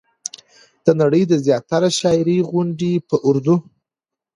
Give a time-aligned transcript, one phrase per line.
[0.85, 3.55] د نړۍ د زياتره شاعرۍ غوندې په اردو